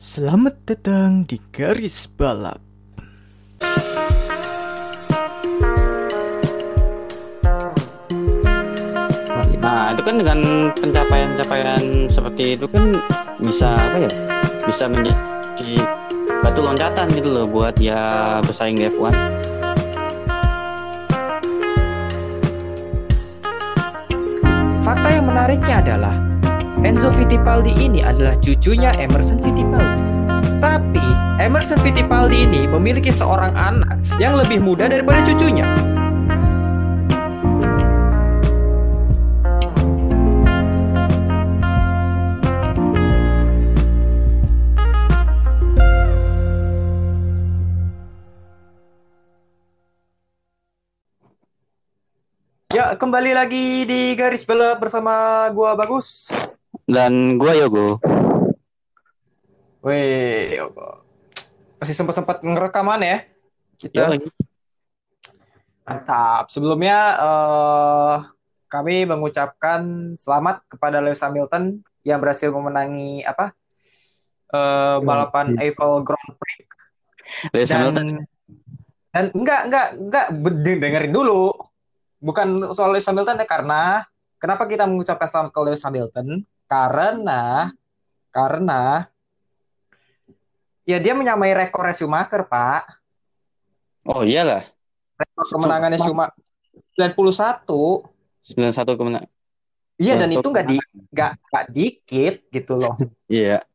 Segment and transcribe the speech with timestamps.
[0.00, 2.56] Selamat datang di garis balap.
[9.60, 10.40] Nah, itu kan dengan
[10.80, 12.96] pencapaian-pencapaian seperti itu kan
[13.44, 14.10] bisa apa ya?
[14.64, 15.84] Bisa menjadi
[16.48, 18.00] batu loncatan gitu loh buat dia
[18.48, 19.12] bersaing di F1.
[24.80, 26.29] Fakta yang menariknya adalah
[26.80, 30.00] Enzo Fittipaldi ini adalah cucunya Emerson Fittipaldi.
[30.64, 31.04] Tapi
[31.36, 35.68] Emerson Fittipaldi ini memiliki seorang anak yang lebih muda daripada cucunya.
[52.70, 56.32] Ya, kembali lagi di garis balap bersama gua Bagus.
[56.90, 58.02] Dan gua Yogo.
[59.86, 60.58] Weh,
[61.78, 63.18] masih sempat-sempat ngerekaman ya
[63.80, 64.12] kita.
[64.12, 64.28] Yo,
[65.86, 66.52] Mantap.
[66.52, 68.16] Sebelumnya eh,
[68.68, 73.56] kami mengucapkan selamat kepada Lewis Hamilton yang berhasil memenangi apa
[74.52, 76.68] eh, balapan Eiffel Grand Prix.
[77.56, 78.06] Lewis Dan Hamilton.
[79.10, 80.26] dan enggak enggak enggak
[80.82, 81.54] dengerin dulu.
[82.20, 84.04] Bukan soal Lewis Hamilton ya karena
[84.36, 86.26] kenapa kita mengucapkan selamat ke Lewis Hamilton?
[86.70, 87.74] Karena
[88.30, 89.10] karena
[90.86, 93.02] ya dia menyamai rekor Schumacher, Pak.
[94.06, 94.62] Oh iyalah,
[95.18, 96.38] Rekor kemenangannya Schumacher
[96.94, 97.66] 91.
[98.54, 99.26] 91 kemenang.
[100.00, 100.76] Iya dan 91 itu nggak di
[101.12, 102.94] nggak nggak dikit gitu loh.
[103.26, 103.66] Iya.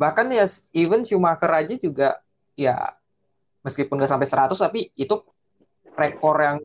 [0.00, 2.16] Bahkan ya even Schumacher aja juga
[2.56, 2.96] ya
[3.60, 5.20] meskipun nggak sampai 100 tapi itu
[5.96, 6.58] rekor yang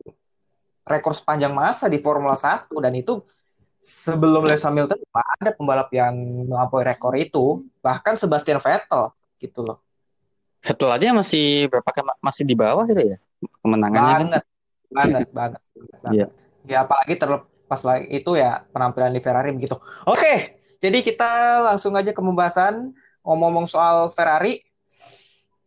[0.87, 3.19] rekor sepanjang masa di Formula 1 dan itu
[3.81, 6.13] sebelum Lewis Hamilton ada pembalap yang
[6.45, 7.65] melampaui rekor itu.
[7.81, 9.81] Bahkan Sebastian Vettel gitu loh.
[10.61, 11.89] Vettel aja masih berapa
[12.21, 13.17] masih di bawah gitu ya
[13.61, 14.19] kemenangannya kan.
[14.21, 14.43] Banget,
[14.91, 15.61] banget, banget,
[16.01, 16.13] banget.
[16.13, 16.27] Iya.
[16.69, 19.77] Ya apalagi terlepas lagi itu ya penampilan di Ferrari begitu.
[20.05, 22.93] Oke, jadi kita langsung aja ke pembahasan
[23.25, 24.61] ngomong-ngomong soal Ferrari.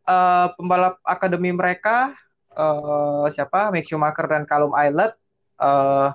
[0.05, 2.13] Eh, pembalap akademi mereka
[2.55, 3.73] eh, siapa?
[3.73, 5.17] Mick Schumacher dan Callum Aylett
[5.59, 6.09] eh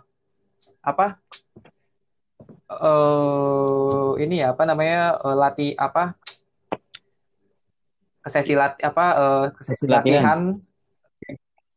[0.79, 1.19] apa?
[2.69, 5.17] Eh ini ya apa namanya?
[5.17, 6.13] eh, latih apa?
[8.21, 9.05] Ke sesi lat apa
[9.55, 9.97] ke sesi latihan.
[9.97, 10.39] latihan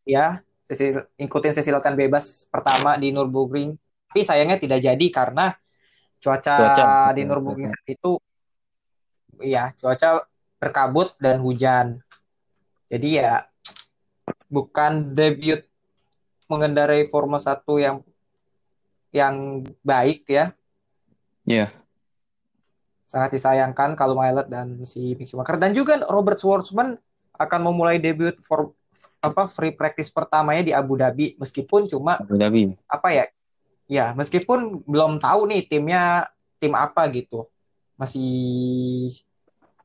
[0.02, 3.74] ya sesi ikutin sesi latihan bebas pertama di Nurburgring
[4.10, 5.54] tapi sayangnya tidak jadi karena
[6.20, 7.14] cuaca, Cuaca.
[7.16, 8.20] di Nurburgring saat itu
[9.40, 10.26] ya cuaca
[10.60, 12.02] berkabut dan hujan
[12.92, 13.32] jadi ya
[14.52, 15.64] bukan debut
[16.46, 17.96] mengendarai Formula 1 yang
[19.16, 20.52] yang baik ya
[21.46, 21.74] Iya.
[23.12, 25.60] sangat disayangkan kalau Aylett dan si Mick Schumacher.
[25.60, 26.96] Dan juga Robert Schwartzman
[27.36, 28.72] akan memulai debut for
[29.20, 31.36] apa free practice pertamanya di Abu Dhabi.
[31.36, 32.72] Meskipun cuma Abu Dhabi.
[32.88, 33.24] apa ya
[33.84, 36.24] ya meskipun belum tahu nih timnya
[36.56, 37.44] tim apa gitu.
[38.00, 39.12] Masih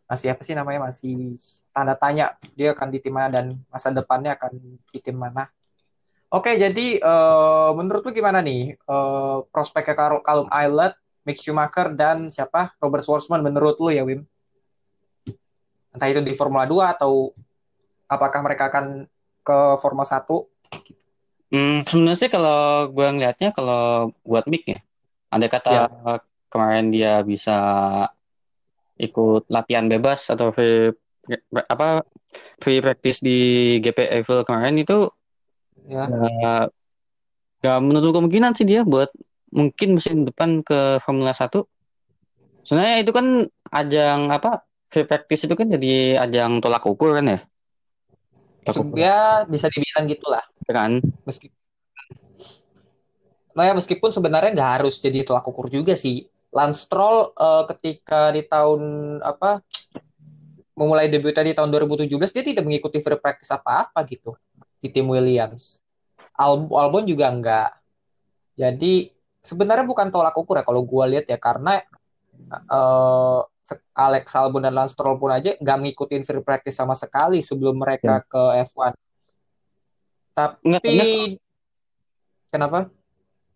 [0.08, 1.36] masih apa sih namanya masih
[1.76, 4.56] tanda tanya dia akan di tim mana dan masa depannya akan
[4.88, 5.52] di tim mana.
[6.32, 10.96] Oke jadi eh, menurut lu gimana nih eh, prospeknya Callum Aylett
[11.28, 12.72] Mick Schumacher dan siapa?
[12.80, 14.24] Robert Schwartzman menurut lu ya Wim?
[15.92, 17.36] Entah itu di Formula 2 atau
[18.08, 19.04] apakah mereka akan
[19.44, 20.24] ke Formula 1
[21.48, 24.80] Hmm, sebenarnya sih kalau gue ngeliatnya kalau buat Mick ya,
[25.32, 25.88] ada kata Ya.
[26.52, 27.56] kemarin dia bisa
[29.00, 30.92] ikut latihan bebas atau free
[31.72, 32.04] apa
[32.60, 33.40] free practice di
[33.80, 35.08] GP Eiffel kemarin itu
[35.88, 36.08] ya.
[36.12, 36.68] ya,
[37.64, 39.08] gak menutup kemungkinan sih dia buat
[39.52, 41.64] mungkin musim depan ke Formula 1.
[42.68, 47.40] Sebenarnya itu kan ajang apa free practice itu kan jadi ajang tolak ukur kan ya,
[48.96, 50.44] ya bisa dibilang gitulah.
[50.68, 51.00] Kan.
[51.24, 51.56] meskipun
[53.56, 56.28] nah ya meskipun sebenarnya nggak harus jadi tolak ukur juga sih.
[56.52, 58.82] Lance Stroll eh, ketika di tahun
[59.24, 59.64] apa
[60.78, 64.36] memulai debutnya di tahun 2017 dia tidak mengikuti free practice apa-apa gitu
[64.84, 65.82] di tim Williams.
[66.38, 67.72] Al- Albon juga enggak
[68.58, 69.17] jadi
[69.48, 71.80] sebenarnya bukan tolak ukur ya kalau gua lihat ya karena
[73.64, 77.80] se- Alex Albon dan Lance Stroll pun aja nggak ngikutin free practice sama sekali sebelum
[77.80, 78.92] mereka ke F1
[80.62, 81.06] Enggak, tapi karena
[82.52, 82.80] kenapa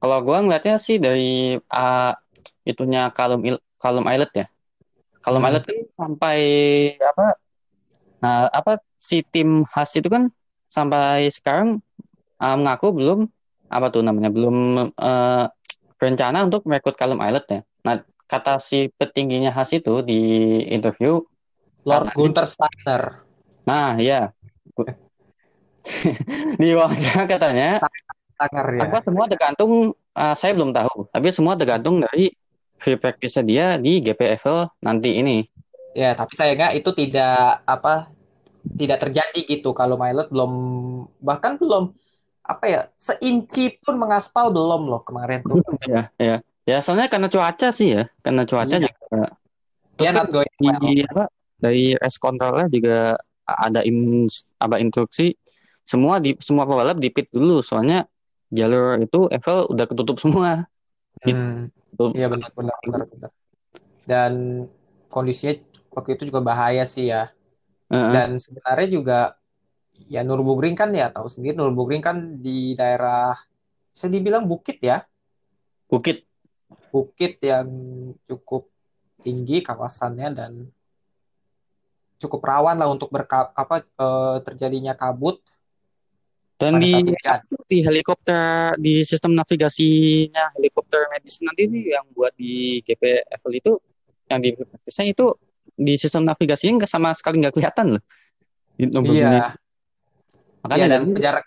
[0.01, 2.17] Kalau gua ngeliatnya sih dari ah,
[2.65, 4.47] itunya Callum Il Callum Aylett ya.
[5.21, 5.53] Callum Hmm.
[5.53, 6.37] Aylett kan sampai
[6.97, 7.25] apa?
[8.21, 10.25] Nah, apa si tim khas itu kan
[10.65, 11.77] sampai sekarang
[12.41, 13.19] ah, mengaku belum
[13.69, 15.45] apa tuh namanya belum eh,
[16.01, 17.61] berencana untuk merekrut Callum Aylett ya.
[17.85, 20.17] Nah, kata si petingginya khas itu di
[20.73, 21.21] interview
[21.85, 23.21] Lord Gunther Steiner.
[23.69, 24.33] Nah, ya.
[26.61, 27.81] di wawancara katanya
[28.37, 28.81] Steiner ya.
[28.85, 32.33] apa semua tergantung eh, saya belum tahu, tapi semua tergantung dari
[32.81, 35.45] free practice dia di GPFL nanti ini.
[35.93, 38.09] Ya, tapi sayangnya itu tidak apa
[38.77, 40.51] tidak terjadi gitu kalau Milot belum
[41.21, 41.93] bahkan belum
[42.41, 45.61] apa ya seinci pun mengaspal belum loh kemarin tuh.
[45.89, 46.37] Ya, ya.
[46.61, 48.85] Ya, soalnya karena cuaca sih ya, karena cuaca Iya.
[48.85, 49.33] juga.
[49.97, 50.77] Terus kan not going well.
[50.81, 51.23] di apa
[51.57, 54.29] dari race controlnya juga ada in,
[54.61, 55.33] apa instruksi
[55.85, 58.05] semua di semua pembalap di pit dulu soalnya
[58.53, 60.69] jalur itu Eiffel udah ketutup semua.
[61.25, 62.13] Hmm, Tutup.
[62.17, 63.31] iya benar benar benar benar.
[64.05, 64.33] Dan
[65.09, 65.57] kondisinya
[65.91, 67.29] waktu itu juga bahaya sih ya.
[67.89, 68.11] Heeh.
[68.15, 69.19] Dan sebenarnya juga
[70.07, 73.35] ya Nürburgring kan ya tahu sendiri Nürburgring kan di daerah
[73.91, 75.03] bisa dibilang bukit ya.
[75.91, 76.23] Bukit.
[76.89, 77.67] Bukit yang
[78.25, 78.71] cukup
[79.21, 80.51] tinggi kawasannya dan
[82.21, 85.41] cukup rawan lah untuk berka apa eh, terjadinya kabut
[86.61, 86.93] Dan di
[87.65, 93.81] di helikopter di sistem navigasinya helikopter medis nanti nih yang buat di GPFL itu
[94.29, 94.53] yang di
[95.09, 95.25] itu
[95.73, 98.03] di sistem navigasinya nggak sama sekali nggak kelihatan loh.
[98.77, 99.09] Di nomor.
[99.09, 99.57] Iya,
[100.63, 101.45] Makanya iya dan jarak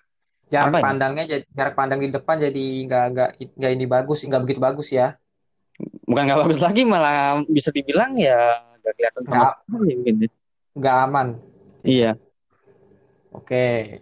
[0.50, 0.84] jarak Apa ya?
[0.84, 4.88] pandangnya jadi jarak pandang di depan jadi nggak nggak nggak ini bagus nggak begitu bagus
[4.93, 5.16] ya.
[6.06, 8.38] bukan nggak bagus lagi malah bisa dibilang ya
[8.78, 10.28] nggak kelihatan sama sekali mungkin ya.
[10.78, 11.28] nggak aman.
[11.84, 12.12] Iya.
[13.34, 13.99] Oke.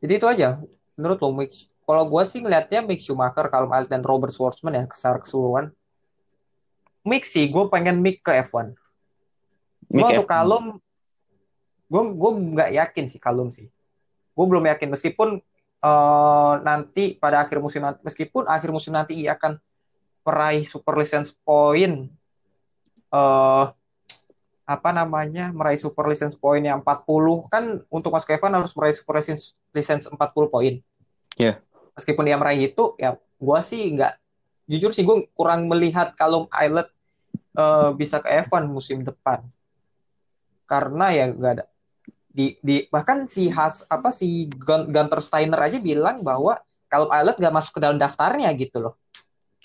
[0.00, 0.58] Jadi itu aja.
[0.98, 1.52] Menurut lo, Mick,
[1.84, 5.70] kalau gue sih ngelihatnya Mick Schumacher, Callum Ilott, dan Robert Schwarzman ya secara keseluruhan.
[7.06, 8.74] Mick sih, gue pengen Mick ke F1.
[9.88, 10.80] Gue untuk F1.
[11.88, 13.66] Gue gue nggak yakin sih Callum sih.
[14.36, 15.40] Gue belum yakin meskipun
[15.82, 19.56] eh, nanti pada akhir musim nanti, meskipun akhir musim nanti ia akan
[20.28, 22.12] meraih super license point
[23.08, 23.66] eh
[24.68, 29.16] apa namanya meraih super license point yang 40 kan untuk masuk F1 harus meraih super
[29.16, 30.76] license license 40 poin.
[31.40, 31.64] Iya.
[31.96, 34.12] Meskipun dia meraih itu ya gua sih nggak
[34.68, 36.84] jujur sih gue kurang melihat kalau Islet
[37.56, 39.40] eh, bisa ke F1 musim depan.
[40.68, 41.64] Karena ya nggak ada
[42.38, 47.34] di, di bahkan si Has apa si Gun- Gunter Steiner aja bilang bahwa kalau Islet
[47.34, 48.94] nggak masuk ke dalam daftarnya gitu loh.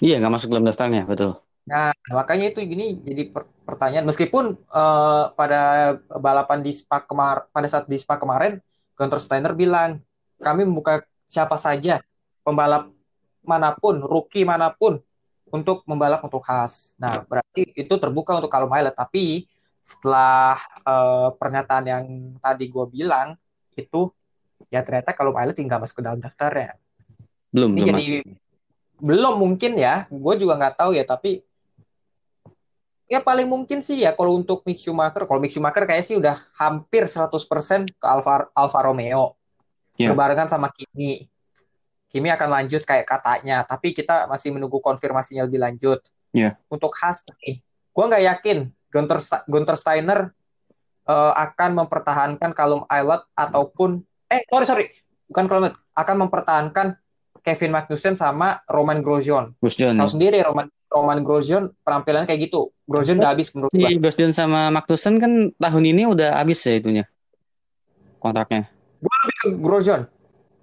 [0.01, 1.37] Iya nggak masuk dalam daftarnya betul.
[1.69, 5.61] Nah, makanya itu gini jadi per- pertanyaan meskipun eh, pada
[6.17, 8.57] balapan di Spa kemar pada saat di Spa kemarin
[8.97, 10.01] Gunter Steiner bilang
[10.41, 12.01] kami membuka siapa saja
[12.41, 12.89] pembalap
[13.45, 14.97] mana pun, rookie mana pun
[15.53, 16.97] untuk membalap untuk Haas.
[16.97, 19.45] Nah, berarti itu terbuka untuk kalau Milot tapi
[19.83, 20.55] setelah
[20.87, 22.05] eh, pernyataan yang
[22.39, 23.35] tadi gue bilang
[23.75, 24.07] itu
[24.71, 26.79] ya ternyata kalau Milot nggak masuk ke dalam daftarnya.
[27.51, 28.05] Belum Ini belum jadi
[29.03, 31.43] belum mungkin ya, gue juga nggak tahu ya, tapi
[33.11, 36.39] ya paling mungkin sih ya kalau untuk Mick Schumacher, kalau Mick Schumacher kayak sih udah
[36.55, 39.35] hampir 100% ke Alfa Alfa Romeo.
[39.99, 40.15] Iya.
[40.15, 41.27] Berbarengan sama Kimi.
[42.07, 45.99] Kimi akan lanjut kayak katanya, tapi kita masih menunggu konfirmasinya lebih lanjut.
[46.31, 46.57] Iya.
[46.71, 49.17] Untuk Haas nih, gue nggak yakin Gunter,
[49.49, 50.29] Gunter Steiner
[51.09, 54.85] eh, akan mempertahankan Callum Ilott ataupun eh sorry sorry
[55.25, 56.87] bukan Ilott, akan mempertahankan
[57.43, 59.57] Kevin Magnussen sama Roman Grosjean.
[59.59, 59.97] Gus John.
[59.97, 62.69] Tahu sendiri Roman Roman Grosjean penampilannya kayak gitu.
[62.85, 63.89] Grosjean udah habis menurut Si gua.
[63.97, 67.03] Gus John sama Magnussen kan tahun ini udah habis ya itunya
[68.23, 68.71] kontraknya.
[69.59, 70.07] Grosjean.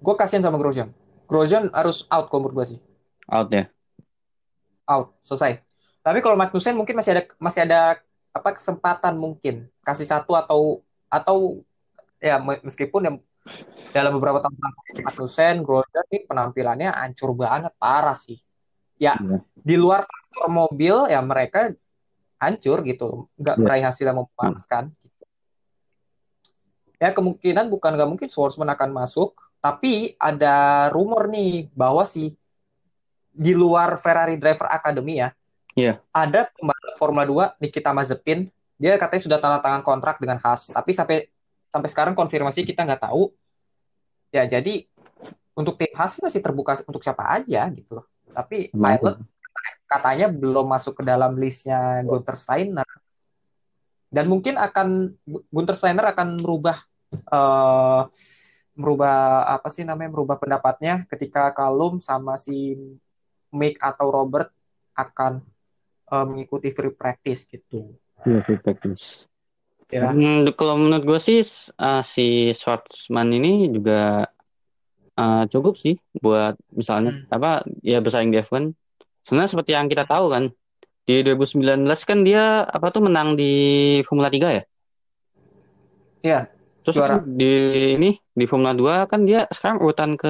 [0.01, 0.89] Gue kasihan sama Grosjean.
[1.29, 2.81] Grosjean harus out kalau menurut gua sih.
[3.29, 3.69] Out ya.
[4.89, 5.61] Out, selesai.
[6.01, 10.79] Tapi kalau Magnussen mungkin masih ada masih ada apa kesempatan mungkin kasih satu atau
[11.11, 11.59] atau
[12.23, 13.17] ya me- meskipun yang
[13.91, 18.39] dalam beberapa tahun terakhir Magnussen, Grosjean ini penampilannya hancur banget, parah sih.
[19.01, 19.41] Ya, Iya.
[19.57, 21.73] di luar faktor mobil ya mereka
[22.37, 23.63] hancur gitu, nggak Iya.
[23.65, 24.83] meraih hasil yang memuaskan.
[27.01, 32.37] Ya kemungkinan bukan nggak mungkin Schwarzman akan masuk, tapi ada rumor nih bahwa si
[33.33, 35.33] di luar Ferrari Driver Academy ya,
[35.71, 36.03] Iya.
[36.11, 40.91] ada pembalap Formula 2 Nikita Mazepin, dia katanya sudah tanda tangan kontrak dengan Haas, tapi
[40.91, 41.31] sampai
[41.71, 43.31] sampai sekarang konfirmasi kita nggak tahu.
[44.35, 44.87] Ya jadi
[45.55, 48.05] untuk tim Haas sih masih terbuka untuk siapa aja gitu loh.
[48.31, 49.15] Tapi pilot
[49.91, 52.87] katanya belum masuk ke dalam listnya Gunter Steiner.
[54.11, 55.11] Dan mungkin akan
[55.51, 56.79] Gunter Steiner akan merubah
[57.11, 58.01] eh,
[58.75, 62.79] merubah apa sih namanya merubah pendapatnya ketika Kalum sama si
[63.51, 64.47] Mick atau Robert
[64.95, 65.43] akan
[66.11, 67.95] eh, mengikuti free practice gitu.
[68.27, 69.25] Iya, free practice.
[69.91, 70.07] Ya.
[70.07, 71.43] Hmm, kalau menurut gue sih
[71.75, 74.23] uh, si Schwartzman ini juga
[75.19, 77.27] uh, cukup sih buat misalnya Hmm.
[77.27, 77.49] apa
[77.83, 78.71] ya bersaing di F1.
[79.27, 80.45] Sebenarnya seperti yang kita tahu kan
[81.01, 83.51] Di 2019 kan dia apa tuh menang di
[84.07, 84.63] Formula 3 ya?
[86.21, 86.39] Iya,
[86.85, 87.17] Terus juara.
[87.17, 87.51] kan di
[87.97, 90.29] ini di Formula 2 kan dia sekarang urutan ke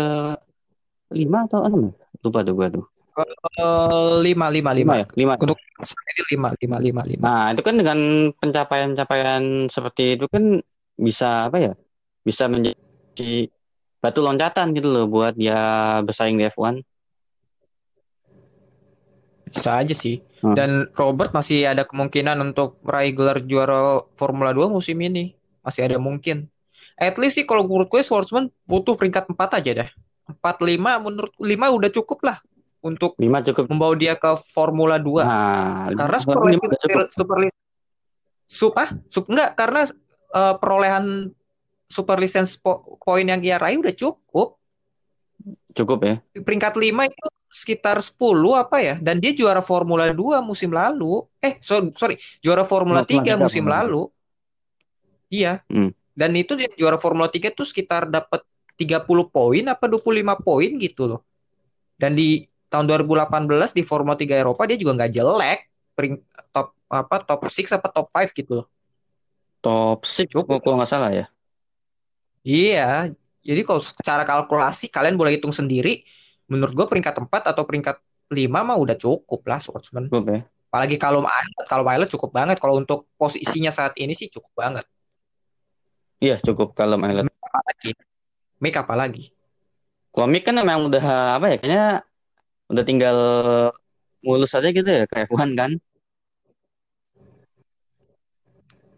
[1.11, 1.93] 5 atau 6 ya?
[2.23, 2.85] Lupa tuh gua tuh.
[3.25, 4.93] Eh, lima, lima, lima.
[5.01, 5.05] ya?
[5.13, 5.35] 5.
[5.43, 7.23] Untuk ini lima, lima, lima, lima.
[7.23, 7.99] Nah, itu kan dengan
[8.37, 10.59] pencapaian-pencapaian seperti itu kan
[10.97, 11.73] bisa apa ya?
[12.21, 13.49] Bisa menjadi
[14.01, 15.57] batu loncatan gitu loh buat dia
[16.05, 16.81] bersaing di F1.
[19.51, 20.23] Bisa aja sih.
[20.41, 20.55] Hmm.
[20.55, 25.35] Dan Robert masih ada kemungkinan untuk meraih gelar juara Formula 2 musim ini.
[25.61, 26.49] Masih ada mungkin.
[26.97, 29.89] At least sih kalau menurut gue Schwartzman butuh peringkat 4 aja dah.
[30.29, 32.39] 4 5 menurut 5 udah cukup lah
[32.81, 33.65] untuk 5 cukup.
[33.69, 35.21] membawa dia ke Formula 2.
[35.21, 37.07] Nah, karena lima- super lima udah cukup.
[37.13, 37.37] super
[38.51, 39.81] sup ah, sup enggak karena
[40.33, 41.05] eh, perolehan
[41.87, 44.57] super license po- poin yang ia raih udah cukup.
[45.71, 46.15] Cukup ya.
[46.35, 48.15] Peringkat 5 itu sekitar 10
[48.55, 48.95] apa ya?
[48.99, 51.23] Dan dia juara Formula 2 musim lalu.
[51.39, 54.07] Eh, so- sorry, juara Formula Formula 3 tiga, musim lalu.
[55.31, 55.63] Iya.
[55.71, 55.95] Hmm.
[56.11, 58.43] Dan itu dia juara Formula 3 tuh sekitar dapat
[58.75, 61.21] 30 poin apa 25 poin gitu loh.
[61.95, 65.59] Dan di tahun 2018 di Formula 3 Eropa dia juga nggak jelek.
[65.91, 66.15] Pering,
[66.55, 68.67] top apa top 6 apa top 5 gitu loh.
[69.59, 70.63] Top 6 Cukup.
[70.63, 71.25] kalau nggak salah ya.
[72.47, 73.11] Iya.
[73.43, 76.07] Jadi kalau secara kalkulasi kalian boleh hitung sendiri.
[76.47, 77.99] Menurut gue peringkat 4 atau peringkat
[78.31, 80.07] 5 mah udah cukup lah Schwartzman.
[80.07, 80.39] Cukup ya.
[80.71, 82.55] Apalagi kalau Milet, kalau Milet cukup banget.
[82.55, 84.87] Kalau untuk posisinya saat ini sih cukup banget.
[86.23, 86.95] Iya, cukup kalau.
[86.95, 87.91] Apalagi,
[88.63, 89.35] make apa lagi?
[90.11, 91.57] Komik kan memang udah apa ya?
[91.59, 91.85] Kayaknya
[92.71, 93.17] udah tinggal
[94.23, 95.71] mulus aja gitu ya ke F1 kan.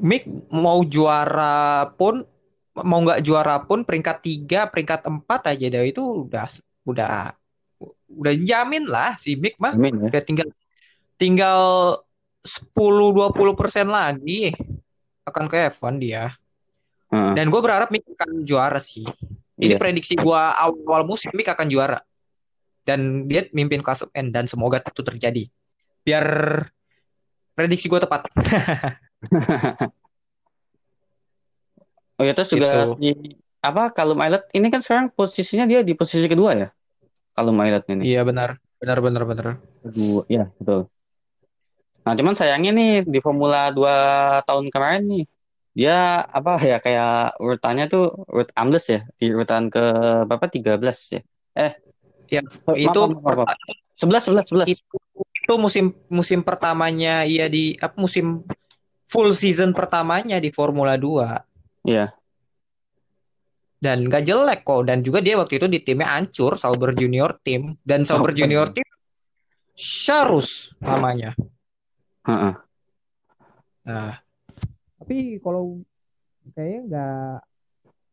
[0.03, 2.27] Mick mau juara pun
[2.73, 6.45] mau nggak juara pun peringkat 3, peringkat 4 aja dah itu udah
[6.83, 7.13] udah
[8.13, 9.73] udah jamin lah si Mick mah.
[9.73, 10.21] Amin ya.
[10.21, 10.49] Tinggal
[11.15, 11.61] tinggal
[12.43, 14.51] 10-20% lagi
[15.23, 16.35] akan ke F1 dia.
[17.13, 19.05] Dan gue berharap Mick akan juara sih.
[19.53, 19.79] Ini Iya.
[19.79, 22.01] prediksi gue awal musim Mick akan juara.
[22.83, 25.43] Dan dia mimpin klasemen dan semoga itu terjadi.
[26.03, 26.27] Biar
[27.55, 28.27] prediksi gue tepat.
[32.13, 32.93] Oh ya terus juga Gitu.
[33.01, 33.09] si
[33.63, 36.69] apa kalau Milet ini kan sekarang posisinya dia di posisi kedua ya.
[37.33, 38.13] Kalau Milet ini.
[38.13, 38.61] Iya benar.
[38.77, 39.45] Benar benar benar.
[39.81, 40.91] Kedua, ya betul.
[42.03, 45.25] Nah, cuman sayangnya nih di Formula 2 tahun kemarin nih
[45.73, 49.83] dia apa ya kayak urutannya tuh urut ambles ya di urutan ke
[50.29, 51.21] berapa 13 ya.
[52.29, 53.57] Ya, Oh, itu maaf, maaf, maaf.
[53.93, 54.73] 11 11 11.
[54.73, 58.41] itu, itu musim musim pertamanya iya di apa musim
[59.03, 62.15] full season pertamanya di Formula 2 Iya.
[63.77, 67.75] dan gak jelek kok dan juga dia waktu itu di timnya hancur Sauber Junior Team
[67.83, 68.39] dan Sauber Sauber.
[68.39, 68.87] Junior Team
[69.73, 71.35] Sharus namanya.
[72.23, 72.53] Heeh.
[73.83, 74.15] Nah,
[74.95, 75.83] tapi kalau
[76.55, 77.33] kayaknya nggak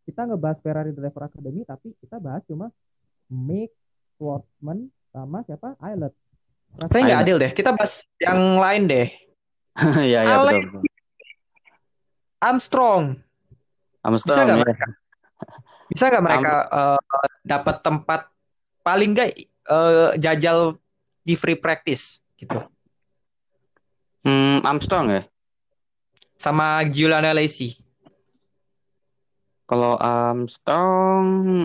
[0.02, 2.74] kita ngebahas Ferrari Driver Academy tapi kita bahas cuma
[3.30, 3.70] Mick
[4.20, 6.12] Schwartzman sama siapa Eilert.
[6.76, 7.50] Rasanya nggak adil deh.
[7.56, 9.08] Kita bahas yang lain deh.
[9.96, 10.62] Iya iya Ale- betul.
[10.68, 10.82] betul.
[12.38, 13.04] Armstrong.
[14.04, 14.64] Armstrong Bisa nggak ya.
[14.68, 14.86] mereka?
[15.88, 17.00] Bisa nggak mereka eh,
[17.42, 18.20] dapat tempat
[18.80, 20.76] paling nggak eh, jajal
[21.24, 22.60] di free practice gitu
[24.20, 25.22] Hmm, Armstrong ya.
[26.36, 27.72] sama Giuliano Alesi.
[29.64, 31.64] Kalau Armstrong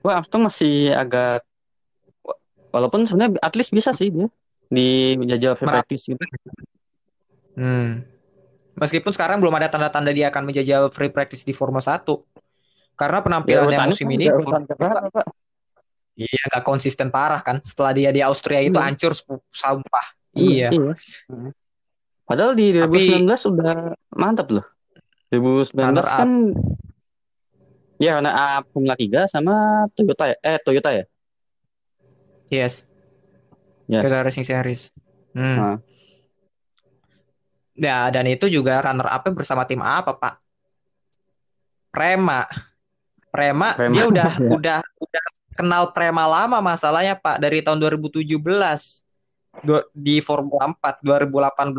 [0.00, 1.44] Wah, Armstrong masih agak
[2.70, 4.28] walaupun sebenarnya at least bisa sih dia
[4.70, 6.24] di menjajal free practice gitu.
[7.58, 8.06] Hmm.
[8.78, 12.06] Meskipun sekarang belum ada tanda-tanda dia akan menjajal free practice di Formula 1.
[12.94, 14.24] Karena Ya, penampilannya urutannya musim kan ini
[16.20, 17.60] iya nggak konsisten parah kan.
[17.64, 18.86] Setelah dia di Austria itu Iya.
[18.86, 19.12] hancur
[19.50, 20.06] sampah.
[20.36, 20.68] Iya.
[20.70, 20.94] Heeh.
[22.24, 23.74] Padahal di Tapi- 2019 udah
[24.14, 24.64] mantap loh.
[25.32, 26.18] 2019 Runner up.
[26.20, 26.30] kan
[28.00, 30.36] ya karena up Formula 3 sama Toyota ya.
[30.40, 31.04] Eh Toyota ya.
[32.48, 32.88] Yes.
[33.84, 34.00] Ya.
[34.00, 34.90] Toyota Racing Series.
[35.36, 35.56] Hmm.
[35.60, 35.76] Nah.
[37.80, 40.34] Ya, dan itu juga runner up-nya bersama tim apa, Pak?
[41.88, 42.44] Prema.
[43.30, 44.48] Prema, Prema, dia udah ya.
[44.50, 48.26] udah udah kenal Prema lama masalahnya, Pak, dari tahun 2017.
[49.66, 51.74] Dua- di Formula 4 2018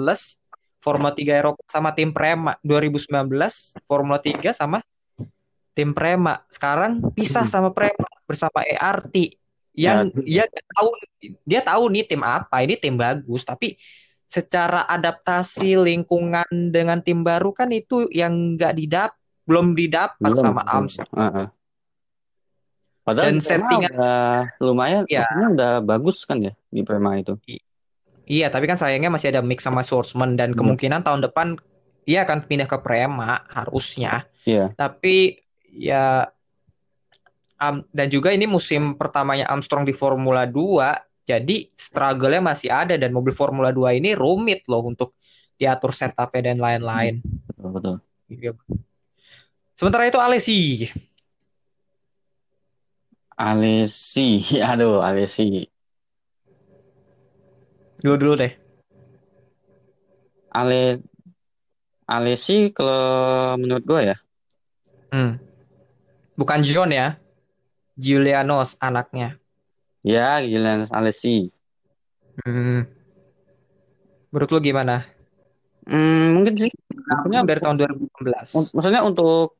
[0.83, 3.07] Formula 3 Eropa sama tim Prema 2019
[3.87, 4.83] Formula 3 sama
[5.71, 7.51] tim Prema sekarang pisah Hmm.
[7.51, 9.35] sama Prema bersama ERT
[9.71, 10.89] yang dia tahu
[11.41, 13.79] dia tahu nih tim apa ini tim bagus tapi
[14.27, 19.11] secara adaptasi lingkungan dengan tim baru kan itu yang nggak didap
[19.43, 20.75] belum didapat Belum, sama belum.
[20.75, 21.47] Armstrong Heeh.
[23.01, 24.21] Padahal Dan settingan- udah
[24.61, 25.25] lumayan, Ya.
[25.25, 27.33] udah bagus kan ya di Prema itu.
[28.23, 30.57] Iya, tapi kan sayangnya masih ada mix sama Swordsman dan Hmm.
[30.61, 31.57] kemungkinan tahun depan
[32.05, 34.29] dia akan pindah ke Prema harusnya.
[34.45, 34.69] Iya.
[34.77, 35.40] Tapi
[35.71, 36.27] ya
[37.61, 40.97] Am- dan juga ini musim pertamanya Armstrong di Formula 2,
[41.29, 45.13] jadi struggle-nya masih ada dan mobil Formula 2 ini rumit loh untuk
[45.61, 47.21] diatur setup-nya dan lain-lain.
[47.21, 47.95] Betul, betul.
[48.33, 48.51] Iya.
[49.77, 50.89] Sementara itu Alesi,
[53.37, 55.69] Alesi, aduh Alesi.
[58.01, 58.53] dulu dulu deh.
[60.51, 60.97] Ale
[62.09, 64.17] Alesi kalau menurut gue ya,
[65.13, 65.50] Hmm.
[66.41, 67.21] Bukan John ya,
[67.93, 69.37] Giulianos anaknya.
[70.01, 71.53] ya gila Alesi.
[72.41, 72.89] Hmm.
[74.33, 75.05] Menurut lu gimana?
[75.85, 76.71] Hmm, mungkin sih.
[76.89, 78.57] Maksudnya dari tahun 2016.
[78.57, 79.53] Un- Maksudnya untuk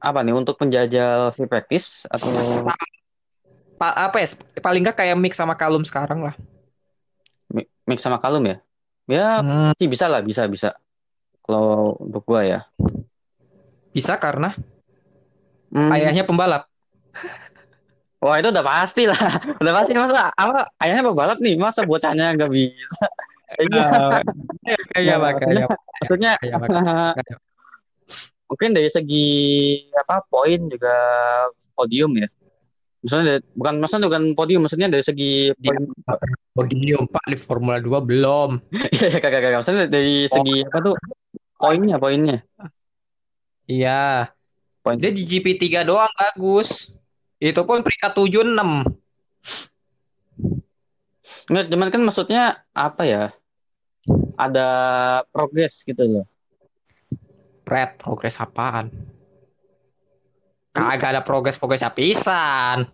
[0.00, 0.32] apa nih?
[0.32, 2.64] Untuk penjajal free practice atau
[3.76, 4.32] Pa- apa ya?
[4.64, 6.32] Paling nggak kayak mix sama Kalum sekarang lah.
[7.52, 8.56] mi- mix sama kalum ya?
[9.04, 9.76] Ya Hmm.
[9.76, 10.80] sih bisa lah, bisa bisa.
[11.44, 12.60] Kalau untuk gua ya.
[13.92, 14.56] Bisa karena
[15.72, 16.66] Hmm, ayahnya pembalap.
[18.24, 19.20] Wah itu udah pasti lah,
[19.60, 20.72] udah pasti masa apa?
[20.80, 23.06] Ayahnya pembalap nih, masa bocahnya nggak bisa?
[23.60, 24.20] Iya.
[24.90, 25.64] Kayak makanya.
[26.02, 26.32] Maksudnya
[28.46, 29.28] mungkin dari segi
[29.94, 30.94] apa poin juga
[31.74, 32.28] podium ya.
[33.04, 35.84] Maksudnya dari- bukan maksudnya bukan podium, maksudnya dari segi Dia- poin.
[36.56, 38.56] Podium Pak di Formula 2 belum.
[38.96, 39.58] Iya, kagak kagak.
[39.60, 40.94] Maksudnya dari segi apa tuh?
[41.60, 42.40] Poinnya, poinnya.
[43.68, 44.32] Iya.
[44.86, 45.02] Poin.
[45.02, 46.94] Dia di GP3 doang bagus.
[47.42, 48.86] Itu pun peringkat 76.
[51.50, 53.24] Nggak, cuman kan maksudnya apa ya?
[54.38, 54.68] Ada
[55.34, 56.26] progres gitu loh.
[57.66, 58.94] Pret, progres apaan?
[60.70, 62.86] Kagak ada progres-progres pisan.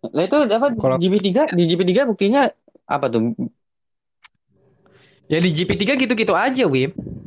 [0.00, 2.48] Lah itu apa Kalau- GP3 di GP3 buktinya
[2.88, 3.36] apa tuh?
[5.28, 7.19] Ya di GP3 gitu-gitu aja, Wim.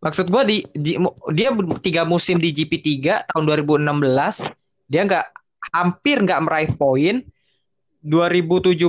[0.00, 0.96] Maksud gua di, di-
[1.36, 1.52] dia
[1.84, 4.48] tiga musim di GP3 tahun 2016
[4.88, 5.26] dia nggak
[5.76, 7.22] hampir nggak meraih poin.
[8.00, 8.80] 2017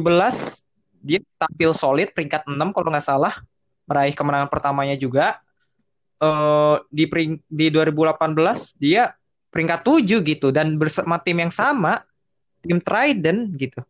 [1.03, 3.35] dia tampil solid peringkat 6 kalau nggak salah
[3.83, 5.35] meraih kemenangan pertamanya juga.
[6.23, 9.11] Eh di pering, di 2018 dia
[9.51, 12.07] peringkat 7 gitu dan bersama tim yang sama
[12.63, 13.83] tim Trident gitu.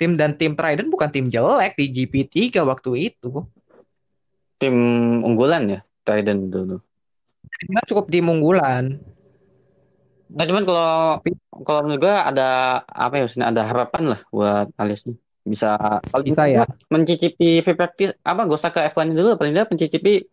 [0.00, 3.44] Tim dan tim Trident bukan tim jelek di GP3 waktu itu.
[4.58, 4.74] Tim
[5.20, 6.76] unggulan ya, Trident dulu.
[7.48, 9.00] Kita cukup tim unggulan.
[10.34, 10.88] Nah, cuman kalau
[11.62, 12.48] kalau menurut gua ada
[12.88, 15.16] apa ya, maksudnya ada harapan lah buat Ales nih.
[15.44, 15.76] Bisa
[16.08, 16.64] paling Bisa ya.
[16.88, 20.24] mencicipi free practice apa gak usah ke F1 dulu paling nggak mencicipi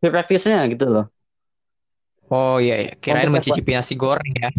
[0.00, 1.06] free practice-nya gitu loh.
[2.32, 2.92] Oh iya, iya.
[2.96, 4.50] kirain Untuk mencicipi nasi goreng ya.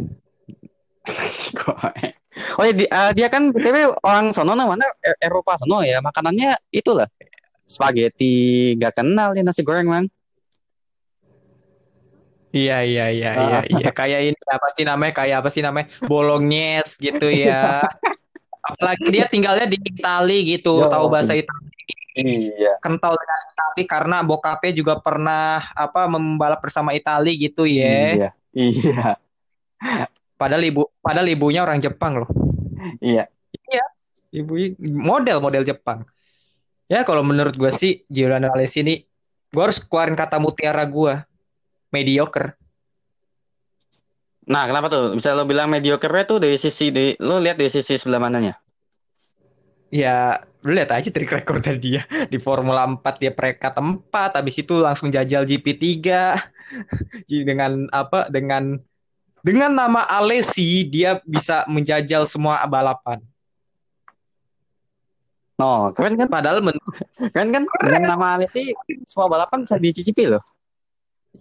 [1.34, 2.13] Si goreng.
[2.60, 5.99] Oh ya di- eh, dia kan BTW orang sono namanya E- Eropa sono ya.
[6.06, 7.10] Makanannya itulah
[7.65, 10.06] spaghetti gak kenal ya nasi goreng man.
[12.56, 16.96] Iya iya iya iya iya kayak ini apa sih namanya kayak apa sih namanya bolognese
[17.04, 17.84] gitu ya.
[18.63, 20.89] Apalagi dia tinggalnya di Itali gitu, Yo.
[20.89, 21.76] tahu bahasa Itali
[22.15, 22.80] Iya.
[22.80, 28.15] kental dengan Itali karena bokapnya juga pernah apa membalap bersama Itali gitu ya.
[28.15, 28.30] Iya.
[28.56, 29.20] Iya.
[30.39, 32.32] Padahal ibu padahal ibunya orang Jepang loh.
[33.04, 33.28] Iya.
[34.32, 36.08] Ibu model model Jepang.
[36.88, 39.04] Ya kalau menurut gue sih Giuliano Alesi ini
[39.52, 41.20] gue harus keluarin kata mutiara gue
[41.96, 42.60] mediocre.
[44.46, 45.16] Nah, kenapa tuh?
[45.16, 48.54] Bisa lo bilang mediocre tuh dari sisi di lo lihat dari sisi sebelah mananya?
[49.90, 54.76] Ya, lu lihat aja trik rekornya dia di Formula 4 dia peringkat 4, habis itu
[54.78, 55.88] langsung jajal GP3
[57.30, 58.28] Ji- dengan apa?
[58.30, 58.78] Dengan
[59.46, 63.22] dengan nama Alesi dia bisa menjajal semua balapan.
[65.56, 66.28] No, keren kan?
[66.28, 66.82] Padahal men-
[67.32, 67.64] Keren kan?
[67.82, 68.76] Dengan nama Alesi
[69.08, 70.44] semua balapan bisa dicicipi loh.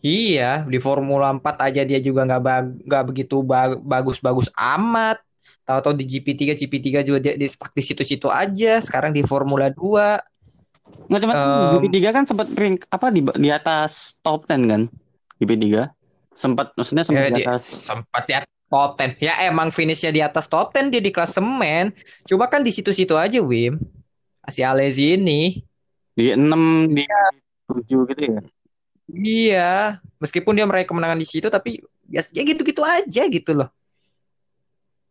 [0.01, 5.21] Iya di Formula 4 aja dia juga nggak bag- nggak begitu ba- bagus-bagus amat.
[5.65, 8.81] Tahu-tahu di GP3 GP3 juga dia, dia stuck di situ-situ aja.
[8.81, 10.21] Sekarang di Formula 2
[11.09, 14.83] Nggak cuma Em, GP3 kan sempat ring apa di di atas top 10 kan?
[15.41, 15.89] GP3
[16.35, 19.11] sempat maksudnya sempat Ya, di di- atas sempat di atas top 10.
[19.17, 21.97] Ya emang finishnya di atas top 10 dia di klasemen.
[22.29, 23.81] Cuma kan di situ-situ aja Wim.
[24.49, 25.57] Si Alesi ini.
[26.15, 27.03] di 6 di
[27.67, 28.39] 7 gitu ya.
[29.13, 29.61] Iya,
[30.23, 31.71] meskipun dia meraih kemenangan di situ tapi
[32.09, 33.69] ya, ya gitu-gitu aja gitu loh.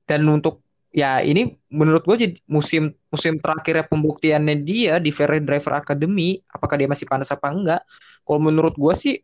[0.04, 0.60] Dan untuk
[0.94, 6.76] ya ini menurut gue jadi musim musim terakhirnya pembuktiannya dia di Ferrari Driver Academy, apakah
[6.78, 7.82] dia masih panas apa enggak?
[8.28, 9.16] Kalau menurut gue sih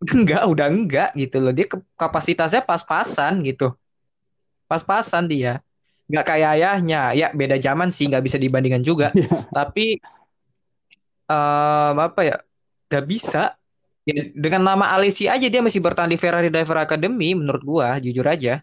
[0.16, 1.52] enggak, udah enggak gitu loh.
[1.56, 3.72] Dia kapasitasnya pas-pasan gitu.
[4.70, 5.62] Pas-pasan dia.
[6.10, 6.98] Enggak kayak ayahnya.
[7.18, 9.10] Ya beda zaman sih, nggak bisa dibandingkan juga.
[9.56, 9.98] Tapi
[11.30, 12.36] em, apa ya?
[12.92, 13.38] Gak bisa.
[14.06, 18.22] Ya, dengan nama Alessi aja dia masih bertahan di Ferrari Driver Academy menurut gua, jujur
[18.22, 18.62] aja.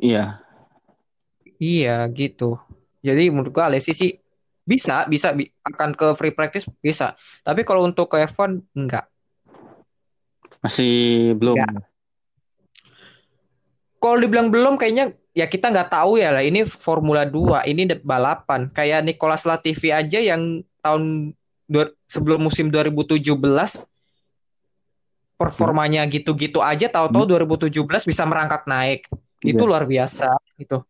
[0.00, 0.40] Iya.
[1.60, 2.56] Iya gitu.
[3.04, 4.16] Jadi menurut gua Alessi sih
[4.64, 7.12] bisa, bisa bi- akan ke free practice bisa.
[7.44, 9.04] Tapi kalau untuk ke F1 enggak.
[10.64, 11.60] Masih belum.
[11.60, 11.84] Enggak.
[14.00, 16.40] Kalau dibilang belum kayaknya ya kita nggak tahu ya lah.
[16.40, 18.72] Ini Formula 2, ini balapan.
[18.72, 21.36] Kayak Nicolas Latifi aja yang tahun
[21.68, 23.84] dua- sebelum musim 2017
[25.44, 27.68] performanya gitu-gitu aja tahu-tahu 2017
[28.04, 29.06] bisa merangkak naik.
[29.44, 29.68] Itu Iya.
[29.68, 30.80] luar biasa gitu.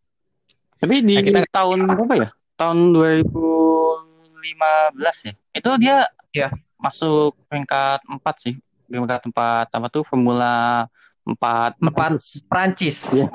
[0.79, 2.29] Tapi di Nah, kita- tahun berapa ya?
[2.55, 5.35] Tahun 2015 ya.
[5.53, 6.49] Itu dia Iya.
[6.79, 8.55] masuk peringkat 4 sih.
[8.87, 10.85] Peringkat 4 apa tuh Formula
[11.25, 13.11] 4 Empat Prancis.
[13.11, 13.27] Iya.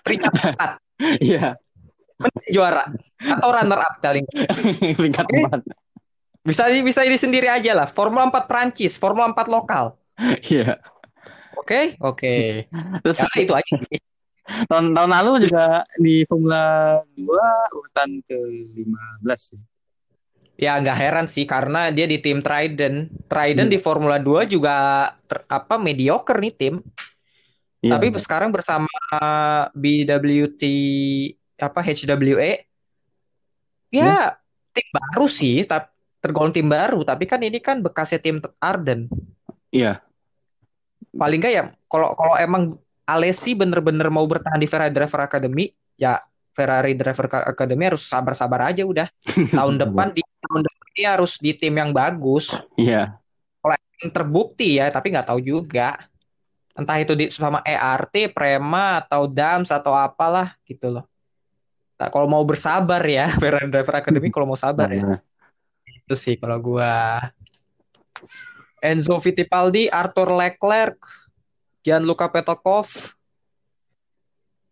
[0.00, 0.70] Peringkat empat
[1.20, 1.58] Iya,
[2.48, 2.86] juara
[3.18, 4.22] atau runner up kali
[4.98, 5.60] peringkat Ini- 4.
[6.44, 7.88] Bisa bisa ini sendiri aja lah.
[7.90, 9.98] Formula 4 Prancis, Formula 4 lokal.
[10.50, 10.78] Iya.
[11.54, 12.34] Oke, oke.
[13.02, 13.74] Terus Ya, itu aja.
[14.68, 16.62] tahun tahun lalu juga di Formula
[17.16, 19.60] 2 urutan ke-15 sih.
[20.54, 23.10] Ya nggak heran sih karena dia di tim Trident.
[23.26, 23.74] Trident Iya.
[23.74, 24.74] di Formula 2 juga
[25.26, 26.74] ter- apa mediocre nih tim.
[27.82, 27.98] Iya.
[27.98, 28.90] Tapi sekarang bersama
[29.74, 30.62] BWT
[31.58, 32.52] apa HWE
[33.90, 34.34] ya
[34.74, 35.88] tim baru sih, tapi
[36.20, 37.02] tergolong tim baru.
[37.02, 39.06] Tapi kan ini kan bekasnya tim Arden.
[39.74, 39.98] Iya.
[41.10, 45.68] Paling nggak ya kalau kalau emang Alessi bener-bener mau bertahan di Ferrari Driver Academy,
[46.00, 46.16] ya
[46.56, 49.10] Ferrari Driver Academy harus sabar-sabar aja udah.
[49.58, 52.54] Tahun depan di tahun depan dia harus di tim yang bagus.
[52.78, 53.18] Iya.
[54.02, 55.96] yang terbukti ya, tapi nggak tahu juga.
[56.74, 61.04] Entah itu di sama ERT, Prema atau Dams atau apalah gitu loh.
[61.94, 65.02] Nah, kalau mau bersabar ya, Ferrari Driver Academy kalau mau sabar ya.
[65.14, 65.20] Nah,
[66.04, 67.20] Itu sih kalau gua.
[68.84, 71.00] Enzo Fittipaldi, Arthur Leclerc,
[71.80, 73.16] Gianluca Petokov.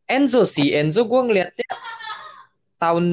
[0.05, 1.65] Enzo sih, Enzo gua ngelihatnya
[2.77, 3.07] tahun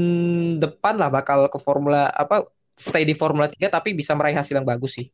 [0.59, 2.43] depan lah bakal ke Formula apa
[2.75, 5.07] stay di Formula 3 tapi bisa meraih hasil yang bagus sih.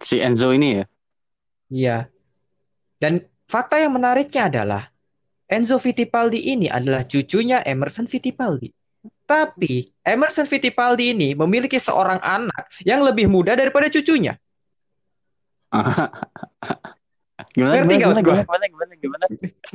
[0.00, 0.84] si Enzo ini ya.
[1.68, 1.98] Iya.
[2.96, 4.82] Dan fakta yang menariknya adalah
[5.46, 8.72] Enzo Fittipaldi ini adalah cucunya Emerson Fittipaldi.
[9.28, 14.40] Tapi Emerson Fittipaldi ini memiliki seorang anak yang lebih muda daripada cucunya.
[17.52, 19.24] Gimana Ngerti gimana nggak gimana, gimana gimana gimana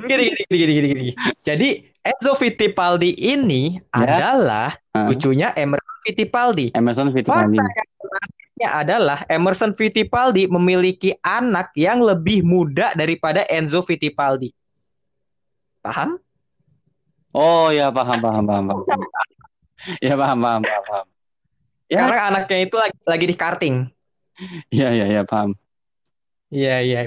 [0.08, 1.12] Gini, gini, gini, gini, gini.
[1.44, 4.08] Jadi Enzo Fittipaldi ini Ya.
[4.32, 6.66] adalah Ah, cucunya Emerson Fittipaldi.
[6.74, 7.58] Emerson Fittipaldi.
[7.60, 14.50] Fakta adalah Emerson Fittipaldi memiliki anak yang lebih muda daripada Enzo Fittipaldi.
[15.84, 16.18] Paham?
[17.36, 19.02] Oh ya paham paham paham paham.
[20.02, 21.08] Ya paham paham paham paham.
[21.88, 22.02] Ya.
[22.02, 23.76] Sekarang anaknya itu lagi, lagi di karting.
[24.74, 25.54] Iya iya iya paham.
[26.54, 27.00] Iya iya.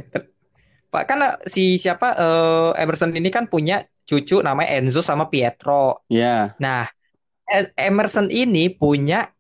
[0.90, 6.03] Pak kan si siapa eh, Emerson ini kan punya cucu namanya Enzo sama Pietro.
[6.11, 6.59] Ya.
[6.59, 6.90] Nah,
[7.50, 9.31] E- Emerson ini punya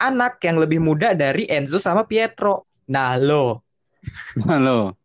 [0.00, 2.66] anak yang lebih muda dari Enzo sama Pietro.
[2.90, 3.64] Nah, lo
[4.48, 4.96] Halo.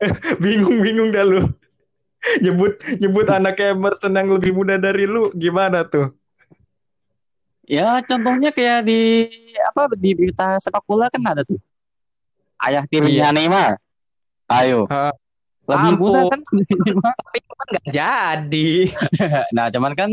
[0.42, 1.42] bingung-bingung dah lo.
[2.44, 6.12] Nyebut nyebut anak Emerson yang lebih muda dari lu gimana tuh?
[7.68, 9.28] Ya contohnya kayak di
[9.68, 11.60] apa di berita sepak bola kan ada tuh.
[12.58, 13.78] Ayah tirinya Neymar.
[14.50, 14.88] Ayo.
[14.90, 15.14] Ah,
[15.68, 16.10] Lebih ampun.
[16.10, 17.14] muda kan Neymar.
[17.14, 18.70] Tapi kan nggak jadi.
[19.56, 20.10] Nah, cuman kan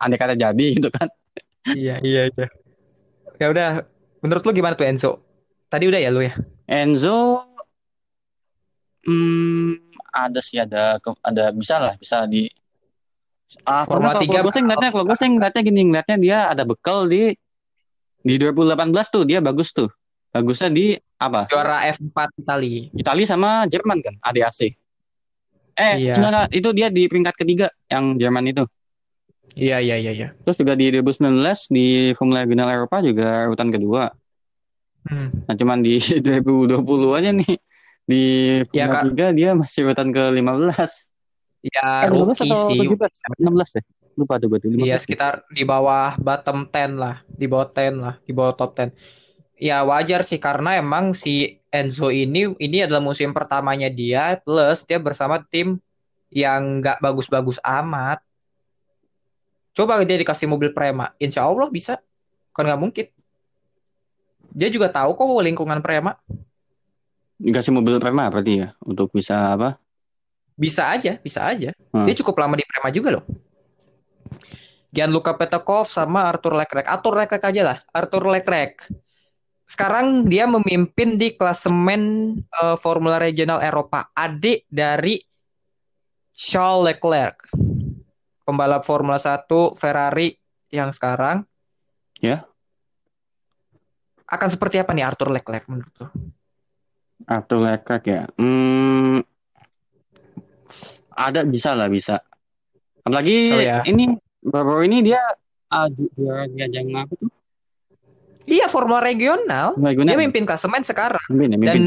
[0.00, 1.08] andai kata jadi gitu kan.
[1.68, 2.46] Iya iya iya.
[3.38, 3.68] Ya udah,
[4.24, 5.22] menurut lu gimana tuh Enzo?
[5.68, 6.34] Tadi udah ya lu ya?
[6.68, 7.48] Enzo
[9.08, 9.72] hmm,
[10.12, 12.44] ada sih ada ada bisa lah bisa di
[13.64, 16.62] ah, Formula kalau 3 gue sih ngeliatnya kalau gue sih ngeliatnya gini ngeliatnya dia ada
[16.68, 17.32] bekal di
[18.20, 19.88] di 2018 tuh dia bagus tuh
[20.30, 20.84] bagusnya di
[21.16, 22.92] apa Juara F4 Itali.
[22.92, 24.74] Italia sama Jerman kan ADAC
[25.74, 26.14] eh Iya.
[26.14, 28.64] enggak, enggak, itu dia di peringkat ketiga yang Jerman itu
[29.54, 30.28] Iya iya iya iya.
[30.38, 31.34] terus juga di 2019
[31.68, 34.12] di Formula Regional Eropa juga urutan kedua
[35.00, 35.30] Hmm.
[35.46, 37.54] nah cuman di 2020 aja nih
[38.04, 38.22] di
[38.68, 39.32] Ya, Formula Kak.
[39.32, 41.08] 3 dia masih urutan ke 15
[41.58, 42.78] Ya Eh, 15 rookie atau sih.
[42.78, 43.40] 17?
[43.40, 43.82] 16 ya?
[44.14, 44.66] Lupa tuh berarti.
[44.68, 44.98] 15 Iya ya?
[44.98, 48.90] sekitar di bawah bottom 10 lah, di bawah 10 lah, di bawah top 10.
[49.58, 55.02] Ya wajar sih karena emang si Enzo ini ini adalah musim pertamanya dia plus dia
[55.02, 55.82] bersama tim
[56.30, 58.22] yang nggak bagus-bagus amat.
[59.74, 61.98] Coba dia dikasih mobil Prema, insya Allah bisa.
[62.54, 63.06] Kan nggak mungkin.
[64.54, 66.14] Dia juga tahu kok lingkungan Prema.
[67.38, 69.78] dikasih mobil Prema berarti ya untuk bisa apa?
[70.58, 71.70] Bisa aja, bisa aja.
[71.94, 72.02] Hmm.
[72.02, 73.24] Dia cukup lama di Prema juga loh.
[74.90, 76.86] Gianluca Petakov sama Arthur Leclerc.
[76.88, 77.78] Arthur Leclerc aja lah.
[77.94, 78.90] Arthur Leclerc.
[79.68, 84.08] Sekarang dia memimpin di klasemen eh, Formula Regional Eropa.
[84.16, 85.20] Adik dari
[86.32, 87.52] Charles Leclerc.
[88.48, 89.44] Pembalap Formula 1
[89.76, 90.32] Ferrari
[90.72, 91.44] yang sekarang.
[92.24, 92.48] Ya.
[94.24, 96.08] Akan seperti apa nih Arthur Leclerc menurut lo?
[97.28, 98.24] Arthur Leclerc ya.
[98.40, 99.20] Hmm,
[101.12, 102.24] ada bisa lah bisa.
[103.04, 103.84] Apalagi So, ya.
[103.84, 105.20] ini baru ini dia
[105.72, 107.28] uh, ju- juara di ajang apa tuh?
[108.48, 109.76] Iya, Formula Regional.
[109.76, 110.08] Regional.
[110.08, 111.20] Dia mimpin klasemen sekarang.
[111.28, 111.68] Mimpin ya, mimpin.
[111.68, 111.80] dan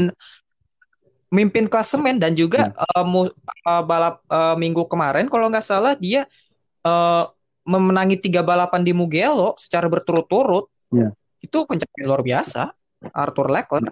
[1.32, 3.32] mimpin klasemen dan juga eh, mu-
[3.64, 6.28] eh, balap eh, minggu kemarin kalau nggak salah dia
[6.82, 7.24] eh,
[7.66, 10.70] memenangi tiga balapan di Mugello secara berturut-turut.
[10.90, 11.10] Ya.
[11.38, 12.70] Itu pencapaian luar biasa.
[13.10, 13.90] Arthur Leclerc.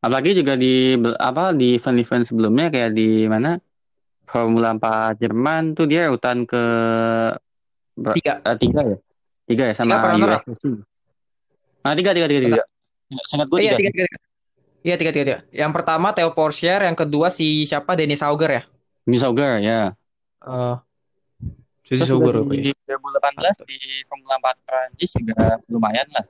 [0.00, 3.60] Apalagi juga di apa di event-event sebelumnya kayak di mana
[4.24, 6.64] Formula 4 Jerman tuh dia urutan ke
[7.94, 8.40] Tiga.
[8.42, 8.96] eh, tiga ya
[9.44, 10.40] tiga ya sama Tiga
[11.84, 12.62] nah tiga tiga tiga tiga
[13.22, 14.18] sangat gue Iya tiga tiga, tiga, tiga.
[14.80, 15.38] Iya tiga, tiga, tiga.
[15.48, 18.62] Yang pertama Theo Porcher, yang kedua si siapa Dennis Sauger ya.
[19.04, 19.92] New Sauger ya
[20.42, 20.76] Eh
[21.84, 22.40] Dennis Sauger.
[22.40, 26.24] juga di 2018 di Formula 4 Prancis juga lumayan lah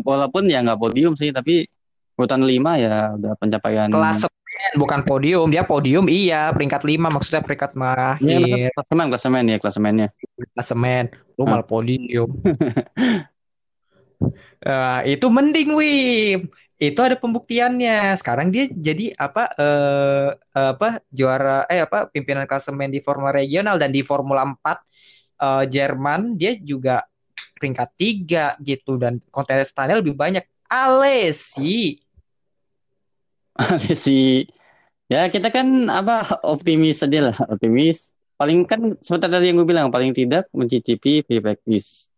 [0.00, 1.66] walaupun ya nggak podium sih tapi
[2.14, 4.30] urutan lima ya udah pencapaian Klasemen
[4.74, 8.70] bukan podium, dia podium iya peringkat lima maksudnya peringkat Iya, terakhir.
[8.74, 10.08] klasemen klasemen ya klasemennya
[10.52, 11.48] klasemen lu Ah.
[11.48, 12.26] malah podium
[14.58, 16.40] Eh, itu mending Wim.
[16.78, 18.14] Itu ada pembuktiannya.
[18.18, 23.90] Sekarang dia jadi apa eh apa juara eh apa pimpinan klasemen di Formula Regional dan
[23.94, 24.58] di Formula 4
[25.42, 27.06] eh, Jerman dia juga
[27.58, 28.98] peringkat tiga gitu.
[28.98, 30.44] Dan kontestannya lebih banyak.
[30.68, 31.98] Alesi.
[34.04, 34.46] Si
[35.10, 37.36] ya kita kan apa optimis aja lah.
[37.50, 38.14] Optimis.
[38.38, 42.14] Paling kan seperti tadi yang gue bilang paling tidak mencicipi free practice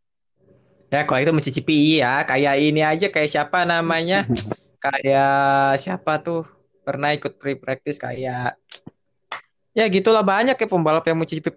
[0.90, 2.26] ya kalau itu mencicipi iya.
[2.26, 4.26] Kayak ini aja kayak siapa namanya?
[4.84, 6.48] Kayak siapa tuh?
[6.80, 8.56] Pernah ikut free practice kayak
[9.76, 11.52] ya gitulah banyak ya pembalap yang mencicipi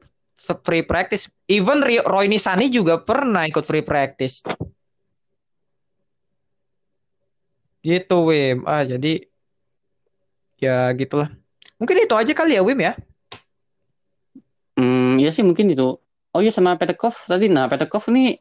[0.61, 1.31] free practice.
[1.47, 4.43] Even Roy Nisani juga pernah ikut free practice.
[7.83, 8.67] Gitu Wim.
[8.67, 9.23] Ah jadi
[10.59, 11.31] ya gitulah.
[11.79, 12.93] Mungkin itu aja kali ya Wim ya?
[14.75, 15.95] Hmm ya sih mungkin itu.
[16.33, 17.47] Oh iya sama Petekov tadi.
[17.47, 18.35] Nah Petekov ini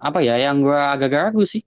[0.00, 1.60] apa ya yang gue agak ragu sih.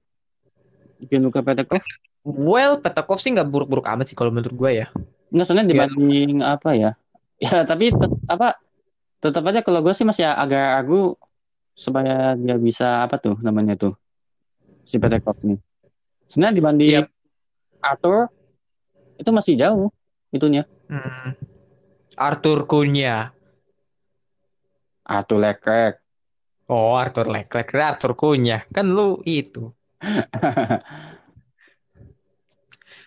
[1.03, 1.83] Gianluca Petekov
[2.23, 4.87] well Petakov sih nggak buruk-buruk amat sih kalau menurut gue ya.
[5.29, 5.71] Nggak soalnya Iya.
[5.71, 6.91] dibanding apa ya?
[7.43, 8.55] Ya tapi tet- apa
[9.19, 11.17] tetap aja kalau gue sih masih agak ragu
[11.73, 13.97] supaya dia bisa apa tuh namanya tuh
[14.85, 15.59] si Petekov nih
[16.29, 17.01] sebenarnya dibanding Iya.
[17.83, 18.31] Arthur
[19.19, 19.89] itu masih jauh
[20.31, 20.63] itunya.
[20.87, 21.35] Hmm.
[22.15, 23.33] Arthur Cunha.
[25.03, 25.99] Arthur Leclerc
[26.73, 28.65] Oh, Arthur Leclerc, Arthur Cunha.
[28.73, 29.69] Kan lu itu.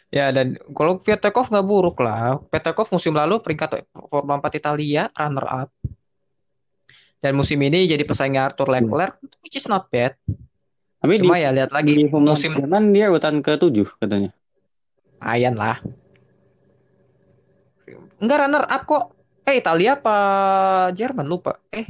[0.07, 2.39] Ya, dan kalau Petekov nggak buruk lah.
[2.49, 5.71] Petekov musim lalu peringkat Formula 4 Italia, runner up.
[7.19, 10.15] Dan musim ini jadi pesaingnya Arthur Leclerc, which is not bad.
[10.97, 14.31] tapi di, Cuma ya lihat lagi di Formula musim Jerman dia urutan ke-7 katanya
[15.21, 15.83] ayan lah.
[18.23, 19.05] Enggak runner up kok.
[19.47, 20.17] Eh, Italia apa
[20.91, 21.63] Jerman lupa.
[21.71, 21.87] Eh,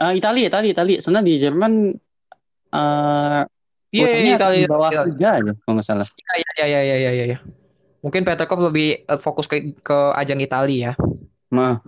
[0.00, 0.98] Ah, Italia, Italia, Italia.
[1.04, 1.72] Sebenarnya di Jerman
[2.70, 3.42] eh
[3.90, 4.64] iya urutannya Italia.
[4.64, 6.08] di bawah tiga aja kalau nggak salah.
[6.16, 7.38] Iya, iya, iya, iya, iya, iya, iya.
[8.00, 10.92] Mungkin Petekov lebih eh, fokus ke ke ajang Italia ya.
[11.52, 11.84] Nah,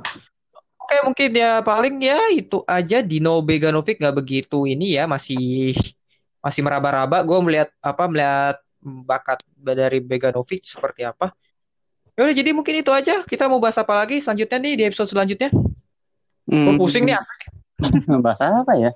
[0.82, 5.72] Oke, mungkin ya paling ya itu aja Dino Beganovic nggak begitu ini ya masih
[6.44, 7.24] masih meraba-raba.
[7.24, 8.60] Gue melihat apa melihat
[9.08, 11.32] bakat dari Beganovic seperti apa.
[12.12, 13.24] Ya udah jadi mungkin itu aja.
[13.24, 15.48] Kita mau bahas apa lagi selanjutnya nih di episode selanjutnya?
[16.44, 17.61] Gue hmm, pusing nih asli.
[18.24, 18.90] bahasa apa ya?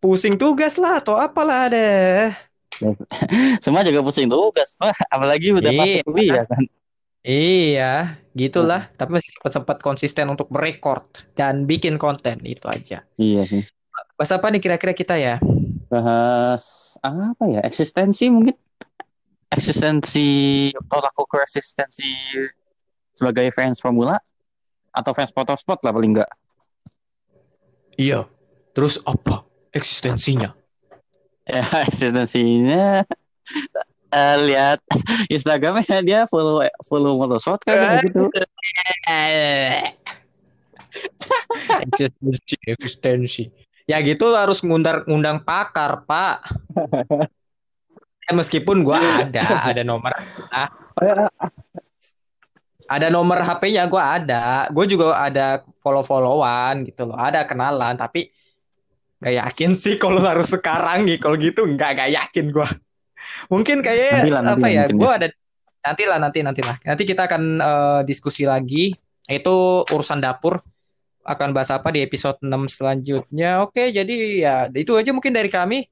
[0.00, 2.32] Pusing tugas lah atau apalah deh.
[3.64, 4.74] Semua juga pusing tugas.
[4.76, 5.80] Wah, apalagi udah Iya.
[5.80, 6.62] masuk kuliah kan.
[7.24, 8.92] Iya, gitulah.
[9.00, 13.00] Tapi masih sempat-sempat konsisten untuk merekord dan bikin konten itu aja.
[13.16, 13.64] Iya sih.
[14.14, 15.40] Bahas apa nih kira-kira kita ya?
[15.88, 17.64] Bahas apa ya?
[17.64, 18.52] Eksistensi mungkin.
[19.48, 20.28] Eksistensi
[20.90, 22.12] tolak ukur eksistensi
[23.14, 24.18] sebagai fans formula
[24.90, 26.30] atau fans motorsport lah paling enggak.
[27.96, 28.26] Iya.
[28.74, 30.54] Terus apa eksistensinya?
[31.44, 33.04] Ya, eksistensinya
[34.14, 34.78] eh, lihat
[35.28, 38.30] Instagramnya dia follow follow motorsport kan gitu.
[41.82, 43.44] eksistensi, eksistensi.
[43.84, 46.36] Ya gitu harus ngundang ngundang pakar, Pak.
[48.38, 50.16] Meskipun gua ada ada nomor
[50.48, 50.72] ah,
[52.84, 54.68] ada nomor HP-nya gua ada.
[54.68, 57.16] Gue juga ada follow followan gitu loh.
[57.16, 58.28] Ada kenalan tapi
[59.24, 62.68] gak yakin sih kalau harus sekarang gitu kalau gitu nggak gak yakin gua.
[63.48, 65.28] Mungkin kayak Nantilah, nanti apa ya mungkin gua ada
[65.84, 66.76] nanti lah nanti nanti lah.
[66.84, 68.92] Nanti kita akan eh, diskusi lagi.
[69.24, 70.60] Itu urusan dapur.
[71.24, 73.64] Akan bahas apa di episode 6 selanjutnya.
[73.64, 75.88] Oke jadi ya itu aja mungkin dari kami.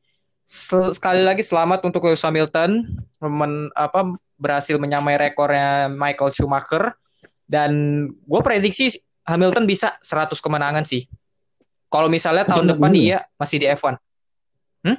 [0.93, 2.85] Sekali lagi selamat untuk Lewis Hamilton.
[3.25, 6.99] Men, apa berhasil menyamai rekornya Michael Schumacher
[7.47, 7.71] dan
[8.11, 11.07] gue prediksi Hamilton bisa 100 kemenangan sih.
[11.87, 13.03] Kalau misalnya tahun Itu depan lebih.
[13.07, 13.95] dia masih di F1.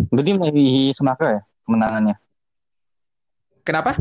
[0.07, 2.15] Berarti melebihi Schumacher ya kemenangannya.
[3.67, 3.99] Kenapa?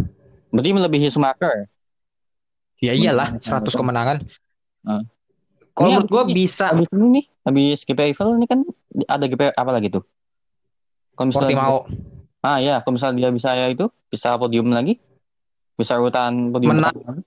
[0.55, 1.67] Berarti melebihi Schumacher.
[2.79, 4.17] Ya iyalah Hmm, 100 kemenangan.
[4.87, 5.07] Hmm.
[5.73, 8.61] Kalau menurut gue bisa Habis ini nih, habis GP Eiffel ini kan
[9.09, 10.05] ada GP apa lagi tuh?
[11.17, 11.79] Kalau misalnya Portimao
[12.43, 14.99] Ah ya, kalau misalnya dia bisa ya itu, bisa podium lagi,
[15.91, 16.79] urutan podium.
[16.79, 16.95] Menang.
[16.95, 17.21] pertama.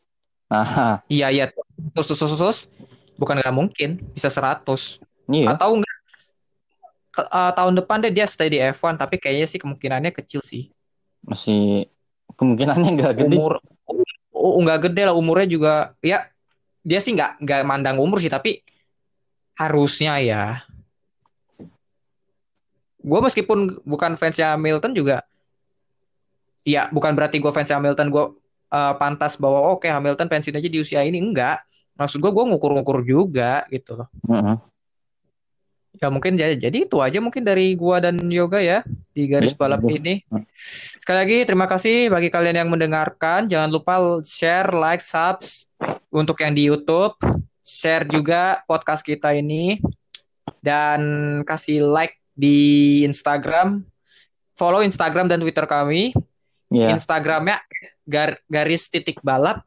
[0.45, 1.45] Nah, iya iya
[1.97, 2.59] terus terus terus, terus.
[3.17, 4.99] bukan nggak mungkin bisa 100
[5.31, 5.55] iya.
[5.55, 5.97] atau enggak
[7.15, 10.69] ke- eh, tahun depan deh dia stay di F1 tapi kayaknya sih kemungkinannya kecil sih.
[11.25, 11.89] Masih
[12.35, 13.35] kemungkinannya nggak gede.
[13.35, 13.63] umur
[14.35, 16.27] nggak gede lah umurnya juga ya
[16.85, 18.61] dia sih nggak nggak mandang umur sih tapi
[19.55, 20.43] harusnya ya
[23.05, 25.23] gue meskipun bukan fansnya Hamilton juga
[26.67, 28.25] ya bukan berarti gue fansnya Hamilton gue
[28.75, 31.63] eh, pantas bahwa oke Hamilton pensiun aja di usia ini enggak
[31.95, 34.57] maksud gue gue ngukur-ngukur juga gitu loh Heeh.
[36.03, 38.83] ya mungkin jadi jadi itu aja mungkin dari gua dan Yoga ya
[39.15, 39.95] di garis Iya, balap iya.
[39.95, 40.15] ini
[41.05, 43.45] Sekali lagi terima kasih bagi kalian yang mendengarkan.
[43.45, 45.69] Jangan lupa share, like, subs
[46.09, 47.13] untuk yang di YouTube.
[47.61, 49.77] Share juga podcast kita ini
[50.65, 51.01] dan
[51.45, 53.85] kasih like di Instagram.
[54.57, 56.09] Follow Instagram dan Twitter kami.
[56.73, 56.97] Iya.
[56.97, 57.61] Instagramnya
[58.05, 59.65] gar- garis titik balap.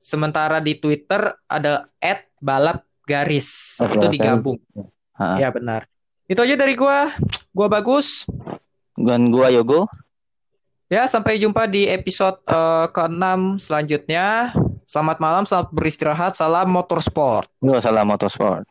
[0.00, 1.90] Sementara di Twitter ada
[2.40, 3.76] @balap garis.
[3.84, 4.56] Oke, Itu digabung.
[5.20, 5.36] Ha.
[5.36, 5.84] Ya benar.
[6.24, 7.12] Itu aja dari gua.
[7.52, 8.24] Gua bagus.
[8.96, 9.84] Dan gua Yogo.
[10.90, 14.50] Ya, sampai jumpa di episode eh, ke-6 selanjutnya.
[14.88, 16.32] Selamat malam, selamat beristirahat.
[16.34, 17.46] Salam motorsport.
[17.62, 18.66] Gua salah motorsport.